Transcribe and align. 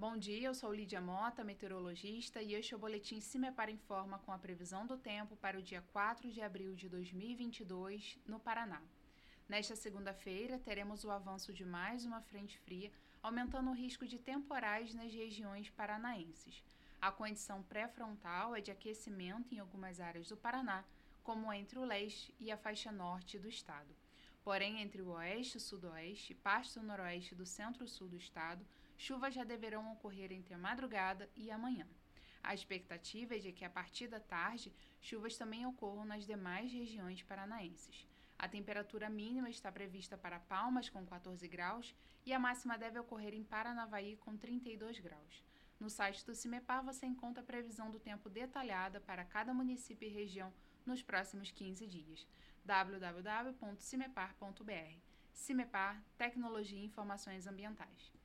Bom 0.00 0.16
dia, 0.16 0.46
eu 0.46 0.54
sou 0.54 0.72
Lídia 0.72 1.00
Mota, 1.00 1.42
meteorologista, 1.42 2.40
e 2.40 2.54
este 2.54 2.72
é 2.72 2.76
o 2.76 2.78
Boletim 2.78 3.20
Cimepar 3.20 3.68
Informa 3.68 4.20
com 4.20 4.30
a 4.30 4.38
previsão 4.38 4.86
do 4.86 4.96
tempo 4.96 5.34
para 5.34 5.58
o 5.58 5.62
dia 5.62 5.82
4 5.92 6.30
de 6.30 6.40
abril 6.40 6.72
de 6.76 6.88
2022, 6.88 8.16
no 8.24 8.38
Paraná. 8.38 8.80
Nesta 9.48 9.74
segunda-feira, 9.74 10.56
teremos 10.56 11.02
o 11.02 11.10
avanço 11.10 11.52
de 11.52 11.64
mais 11.64 12.04
uma 12.04 12.20
frente 12.20 12.56
fria, 12.60 12.92
aumentando 13.20 13.70
o 13.70 13.74
risco 13.74 14.06
de 14.06 14.20
temporais 14.20 14.94
nas 14.94 15.12
regiões 15.12 15.68
paranaenses. 15.70 16.62
A 17.00 17.10
condição 17.10 17.64
pré-frontal 17.64 18.54
é 18.54 18.60
de 18.60 18.70
aquecimento 18.70 19.52
em 19.52 19.58
algumas 19.58 19.98
áreas 19.98 20.28
do 20.28 20.36
Paraná, 20.36 20.84
como 21.24 21.52
entre 21.52 21.76
o 21.76 21.84
leste 21.84 22.32
e 22.38 22.52
a 22.52 22.56
faixa 22.56 22.92
norte 22.92 23.36
do 23.36 23.48
estado. 23.48 23.92
Porém, 24.44 24.80
entre 24.80 25.02
o 25.02 25.08
oeste 25.08 25.58
e 25.58 25.60
sudoeste, 25.60 26.36
parte 26.36 26.78
do 26.78 26.86
noroeste 26.86 27.34
do 27.34 27.44
centro-sul 27.44 28.06
do 28.06 28.16
estado, 28.16 28.64
chuvas 28.98 29.32
já 29.32 29.44
deverão 29.44 29.90
ocorrer 29.92 30.32
entre 30.32 30.52
a 30.52 30.58
madrugada 30.58 31.30
e 31.34 31.50
amanhã. 31.50 31.86
A 32.42 32.52
expectativa 32.52 33.36
é 33.36 33.38
de 33.38 33.52
que, 33.52 33.64
a 33.64 33.70
partir 33.70 34.08
da 34.08 34.20
tarde, 34.20 34.74
chuvas 35.00 35.36
também 35.36 35.64
ocorram 35.64 36.04
nas 36.04 36.26
demais 36.26 36.72
regiões 36.72 37.22
paranaenses. 37.22 38.06
A 38.38 38.48
temperatura 38.48 39.08
mínima 39.08 39.48
está 39.48 39.72
prevista 39.72 40.18
para 40.18 40.38
Palmas, 40.38 40.88
com 40.88 41.04
14 41.06 41.46
graus, 41.48 41.94
e 42.26 42.32
a 42.32 42.38
máxima 42.38 42.76
deve 42.76 42.98
ocorrer 42.98 43.34
em 43.34 43.42
Paranavaí, 43.42 44.16
com 44.16 44.36
32 44.36 45.00
graus. 45.00 45.42
No 45.80 45.88
site 45.88 46.26
do 46.26 46.34
CIMEPAR 46.34 46.84
você 46.84 47.06
encontra 47.06 47.42
a 47.42 47.46
previsão 47.46 47.90
do 47.90 48.00
tempo 48.00 48.28
detalhada 48.28 49.00
para 49.00 49.24
cada 49.24 49.54
município 49.54 50.08
e 50.08 50.12
região 50.12 50.52
nos 50.84 51.02
próximos 51.02 51.52
15 51.52 51.86
dias. 51.86 52.26
www.cimepar.br. 52.64 54.98
CIMEPAR 55.32 56.02
Tecnologia 56.16 56.78
e 56.78 56.84
Informações 56.84 57.46
Ambientais. 57.46 58.18